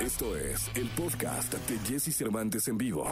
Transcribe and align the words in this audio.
Esto 0.00 0.34
es 0.34 0.70
el 0.76 0.88
podcast 0.88 1.52
de 1.52 1.78
Jesse 1.80 2.16
Cervantes 2.16 2.66
en 2.68 2.78
vivo. 2.78 3.06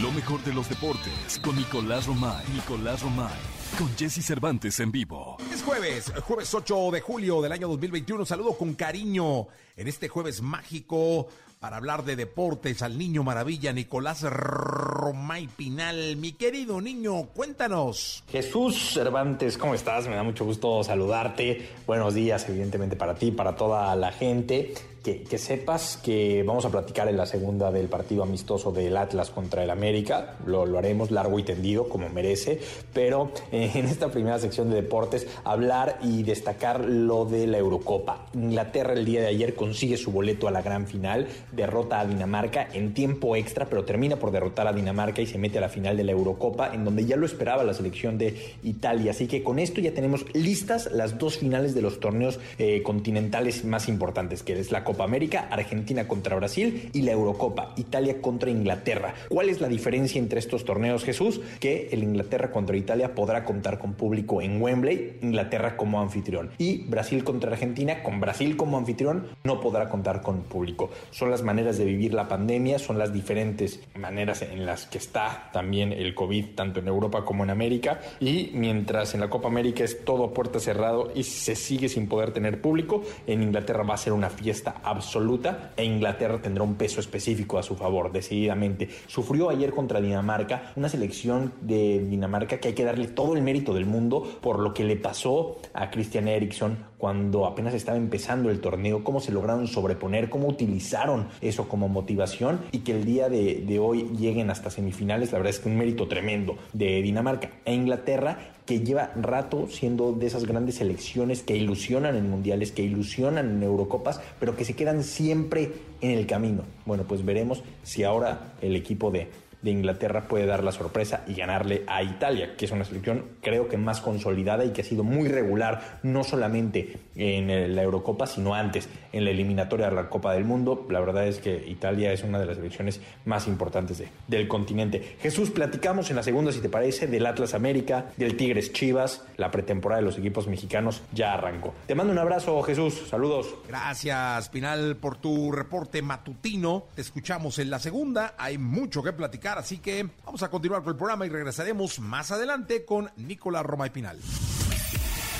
Lo 0.00 0.12
mejor 0.12 0.40
de 0.44 0.52
los 0.52 0.68
deportes 0.68 1.40
con 1.42 1.56
Nicolás 1.56 2.06
Romay. 2.06 2.46
Nicolás 2.54 3.02
Romay. 3.02 3.36
Con 3.76 3.88
Jesse 3.96 4.24
Cervantes 4.24 4.78
en 4.78 4.92
vivo. 4.92 5.36
Es 5.58 5.64
jueves, 5.64 6.12
jueves 6.22 6.54
8 6.54 6.90
de 6.92 7.00
julio 7.00 7.42
del 7.42 7.50
año 7.50 7.66
2021. 7.66 8.24
Saludo 8.24 8.56
con 8.56 8.74
cariño 8.74 9.48
en 9.76 9.88
este 9.88 10.06
jueves 10.06 10.40
mágico 10.40 11.26
para 11.58 11.78
hablar 11.78 12.04
de 12.04 12.14
deportes 12.14 12.80
al 12.82 12.96
niño 12.96 13.24
maravilla 13.24 13.72
Nicolás 13.72 14.22
Romay 14.22 15.48
Pinal. 15.48 16.14
Mi 16.14 16.30
querido 16.30 16.80
niño, 16.80 17.24
cuéntanos. 17.34 18.22
Jesús 18.30 18.92
Cervantes, 18.94 19.58
¿cómo 19.58 19.74
estás? 19.74 20.06
Me 20.06 20.14
da 20.14 20.22
mucho 20.22 20.44
gusto 20.44 20.84
saludarte. 20.84 21.68
Buenos 21.88 22.14
días, 22.14 22.48
evidentemente, 22.48 22.94
para 22.94 23.16
ti, 23.16 23.32
para 23.32 23.56
toda 23.56 23.96
la 23.96 24.12
gente 24.12 24.74
que, 25.02 25.38
sepas 25.38 25.96
que 25.96 26.42
vamos 26.42 26.64
a 26.64 26.70
platicar 26.70 27.08
en 27.08 27.16
la 27.16 27.26
segunda 27.26 27.70
del 27.70 27.88
partido 27.88 28.22
amistoso 28.22 28.72
del 28.72 28.96
Atlas 28.96 29.30
contra 29.30 29.62
el 29.64 29.70
América. 29.70 30.36
Lo, 30.46 30.66
lo 30.66 30.78
haremos 30.78 31.10
largo 31.10 31.38
y 31.38 31.42
tendido, 31.42 31.88
como 31.88 32.08
merece. 32.08 32.60
Pero 32.92 33.30
eh, 33.52 33.70
en 33.74 33.86
esta 33.86 34.08
primera 34.08 34.38
sección 34.38 34.70
de 34.70 34.76
deportes, 34.76 35.26
hablar 35.52 35.98
y 36.02 36.22
destacar 36.22 36.84
lo 36.84 37.24
de 37.24 37.46
la 37.46 37.58
Eurocopa. 37.58 38.26
Inglaterra 38.34 38.92
el 38.92 39.04
día 39.04 39.22
de 39.22 39.28
ayer 39.28 39.54
consigue 39.54 39.96
su 39.96 40.12
boleto 40.12 40.46
a 40.46 40.50
la 40.50 40.60
gran 40.60 40.86
final, 40.86 41.26
derrota 41.52 42.00
a 42.00 42.06
Dinamarca 42.06 42.68
en 42.72 42.92
tiempo 42.92 43.34
extra, 43.34 43.66
pero 43.66 43.84
termina 43.84 44.16
por 44.16 44.30
derrotar 44.30 44.66
a 44.66 44.74
Dinamarca 44.74 45.22
y 45.22 45.26
se 45.26 45.38
mete 45.38 45.58
a 45.58 45.62
la 45.62 45.70
final 45.70 45.96
de 45.96 46.04
la 46.04 46.12
Eurocopa, 46.12 46.74
en 46.74 46.84
donde 46.84 47.06
ya 47.06 47.16
lo 47.16 47.24
esperaba 47.24 47.64
la 47.64 47.72
selección 47.72 48.18
de 48.18 48.56
Italia. 48.62 49.12
Así 49.12 49.26
que 49.26 49.42
con 49.42 49.58
esto 49.58 49.80
ya 49.80 49.94
tenemos 49.94 50.26
listas 50.34 50.90
las 50.92 51.18
dos 51.18 51.38
finales 51.38 51.74
de 51.74 51.80
los 51.80 51.98
torneos 51.98 52.38
eh, 52.58 52.82
continentales 52.82 53.64
más 53.64 53.88
importantes, 53.88 54.42
que 54.42 54.58
es 54.58 54.70
la 54.70 54.84
Copa 54.84 55.04
América, 55.04 55.48
Argentina 55.50 56.06
contra 56.06 56.36
Brasil 56.36 56.90
y 56.92 57.02
la 57.02 57.12
Eurocopa, 57.12 57.72
Italia 57.76 58.20
contra 58.20 58.50
Inglaterra. 58.50 59.14
¿Cuál 59.28 59.48
es 59.48 59.62
la 59.62 59.68
diferencia 59.68 60.18
entre 60.18 60.40
estos 60.40 60.66
torneos, 60.66 61.04
Jesús? 61.04 61.40
Que 61.58 61.88
el 61.92 62.02
Inglaterra 62.02 62.50
contra 62.50 62.76
Italia 62.76 63.14
podrá 63.14 63.44
contar 63.46 63.78
con 63.78 63.94
público 63.94 64.42
en 64.42 64.60
Wembley, 64.60 65.16
Inglaterra 65.22 65.37
como 65.76 66.00
anfitrión. 66.00 66.50
Y 66.58 66.84
Brasil 66.84 67.24
contra 67.24 67.52
Argentina, 67.52 68.02
con 68.02 68.20
Brasil 68.20 68.56
como 68.56 68.76
anfitrión, 68.78 69.28
no 69.44 69.60
podrá 69.60 69.88
contar 69.88 70.22
con 70.22 70.42
público. 70.42 70.90
Son 71.10 71.30
las 71.30 71.42
maneras 71.42 71.78
de 71.78 71.84
vivir 71.84 72.14
la 72.14 72.28
pandemia, 72.28 72.78
son 72.78 72.98
las 72.98 73.12
diferentes 73.12 73.80
maneras 73.94 74.42
en 74.42 74.66
las 74.66 74.86
que 74.86 74.98
está 74.98 75.50
también 75.52 75.92
el 75.92 76.14
COVID, 76.14 76.54
tanto 76.54 76.80
en 76.80 76.88
Europa 76.88 77.24
como 77.24 77.44
en 77.44 77.50
América. 77.50 78.00
Y 78.20 78.50
mientras 78.54 79.14
en 79.14 79.20
la 79.20 79.30
Copa 79.30 79.48
América 79.48 79.84
es 79.84 80.04
todo 80.04 80.32
puerta 80.32 80.60
cerrado 80.60 81.10
y 81.14 81.22
se 81.22 81.54
sigue 81.54 81.88
sin 81.88 82.08
poder 82.08 82.32
tener 82.32 82.60
público, 82.60 83.02
en 83.26 83.42
Inglaterra 83.42 83.82
va 83.82 83.94
a 83.94 83.98
ser 83.98 84.12
una 84.12 84.30
fiesta 84.30 84.76
absoluta 84.82 85.72
e 85.76 85.84
Inglaterra 85.84 86.40
tendrá 86.40 86.64
un 86.64 86.74
peso 86.74 87.00
específico 87.00 87.58
a 87.58 87.62
su 87.62 87.76
favor, 87.76 88.12
decididamente. 88.12 88.88
Sufrió 89.06 89.50
ayer 89.50 89.70
contra 89.70 90.00
Dinamarca, 90.00 90.72
una 90.76 90.88
selección 90.88 91.52
de 91.60 92.00
Dinamarca 92.00 92.58
que 92.58 92.68
hay 92.68 92.74
que 92.74 92.84
darle 92.84 93.08
todo 93.08 93.34
el 93.34 93.42
mérito 93.42 93.74
del 93.74 93.86
mundo 93.86 94.38
por 94.40 94.58
lo 94.58 94.74
que 94.74 94.84
le 94.84 94.96
pasó 94.96 95.27
a 95.74 95.90
Christian 95.90 96.28
Eriksen 96.28 96.78
cuando 96.98 97.46
apenas 97.46 97.74
estaba 97.74 97.96
empezando 97.96 98.50
el 98.50 98.60
torneo, 98.60 99.04
cómo 99.04 99.20
se 99.20 99.32
lograron 99.32 99.66
sobreponer, 99.66 100.28
cómo 100.28 100.48
utilizaron 100.48 101.28
eso 101.40 101.68
como 101.68 101.88
motivación 101.88 102.60
y 102.72 102.80
que 102.80 102.92
el 102.92 103.04
día 103.04 103.28
de, 103.28 103.62
de 103.66 103.78
hoy 103.78 104.08
lleguen 104.18 104.50
hasta 104.50 104.70
semifinales, 104.70 105.32
la 105.32 105.38
verdad 105.38 105.50
es 105.50 105.60
que 105.60 105.68
un 105.68 105.76
mérito 105.76 106.08
tremendo 106.08 106.56
de 106.72 107.02
Dinamarca 107.02 107.50
e 107.64 107.74
Inglaterra 107.74 108.38
que 108.66 108.80
lleva 108.80 109.12
rato 109.16 109.66
siendo 109.68 110.12
de 110.12 110.26
esas 110.26 110.44
grandes 110.44 110.76
selecciones 110.76 111.42
que 111.42 111.56
ilusionan 111.56 112.16
en 112.16 112.28
mundiales, 112.28 112.70
que 112.70 112.82
ilusionan 112.82 113.48
en 113.48 113.62
Eurocopas, 113.62 114.20
pero 114.38 114.56
que 114.56 114.66
se 114.66 114.76
quedan 114.76 115.04
siempre 115.04 115.72
en 116.02 116.10
el 116.10 116.26
camino. 116.26 116.64
Bueno, 116.84 117.04
pues 117.08 117.24
veremos 117.24 117.62
si 117.82 118.04
ahora 118.04 118.52
el 118.60 118.76
equipo 118.76 119.10
de 119.10 119.28
de 119.62 119.70
Inglaterra 119.70 120.28
puede 120.28 120.46
dar 120.46 120.62
la 120.62 120.72
sorpresa 120.72 121.24
y 121.26 121.34
ganarle 121.34 121.84
a 121.86 122.02
Italia, 122.02 122.54
que 122.56 122.64
es 122.64 122.70
una 122.70 122.84
selección 122.84 123.24
creo 123.42 123.68
que 123.68 123.76
más 123.76 124.00
consolidada 124.00 124.64
y 124.64 124.70
que 124.70 124.82
ha 124.82 124.84
sido 124.84 125.04
muy 125.04 125.28
regular, 125.28 125.98
no 126.02 126.24
solamente 126.24 126.98
en 127.16 127.74
la 127.74 127.82
Eurocopa, 127.82 128.26
sino 128.26 128.54
antes 128.54 128.88
en 129.12 129.24
la 129.24 129.30
eliminatoria 129.30 129.88
de 129.88 129.94
la 129.94 130.08
Copa 130.08 130.32
del 130.34 130.44
Mundo. 130.44 130.86
La 130.90 131.00
verdad 131.00 131.26
es 131.26 131.38
que 131.38 131.64
Italia 131.66 132.12
es 132.12 132.22
una 132.22 132.38
de 132.38 132.46
las 132.46 132.56
selecciones 132.56 133.00
más 133.24 133.46
importantes 133.46 133.98
de, 133.98 134.08
del 134.26 134.48
continente. 134.48 135.16
Jesús, 135.20 135.50
platicamos 135.50 136.10
en 136.10 136.16
la 136.16 136.22
segunda, 136.22 136.52
si 136.52 136.60
te 136.60 136.68
parece, 136.68 137.06
del 137.06 137.26
Atlas 137.26 137.54
América, 137.54 138.06
del 138.16 138.36
Tigres 138.36 138.72
Chivas, 138.72 139.24
la 139.36 139.50
pretemporada 139.50 140.00
de 140.00 140.06
los 140.06 140.18
equipos 140.18 140.46
mexicanos 140.46 141.02
ya 141.12 141.34
arrancó. 141.34 141.74
Te 141.86 141.94
mando 141.94 142.12
un 142.12 142.18
abrazo, 142.18 142.62
Jesús, 142.62 143.02
saludos. 143.08 143.54
Gracias, 143.66 144.48
Pinal, 144.50 144.96
por 144.96 145.16
tu 145.16 145.52
reporte 145.52 146.02
matutino. 146.02 146.84
Te 146.94 147.02
escuchamos 147.02 147.58
en 147.58 147.70
la 147.70 147.78
segunda, 147.78 148.34
hay 148.38 148.58
mucho 148.58 149.02
que 149.02 149.12
así 149.56 149.78
que 149.78 150.08
vamos 150.26 150.42
a 150.42 150.50
continuar 150.50 150.82
con 150.82 150.92
el 150.92 150.98
programa 150.98 151.24
y 151.24 151.30
regresaremos 151.30 152.00
más 152.00 152.30
adelante 152.30 152.84
con 152.84 153.10
Nicolás 153.16 153.64
Roma 153.64 153.86
y 153.86 153.90
Pinal. 153.90 154.18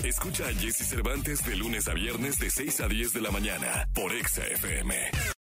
Escucha 0.04 0.46
a 0.46 0.54
Jesse 0.54 0.88
Cervantes 0.88 1.44
de 1.44 1.56
lunes 1.56 1.88
a 1.88 1.92
viernes 1.92 2.38
de 2.38 2.48
6 2.48 2.80
a 2.80 2.88
10 2.88 3.12
de 3.12 3.20
la 3.20 3.30
mañana 3.30 3.88
por 3.92 4.12
Exa 4.12 4.46
FM. 4.46 4.94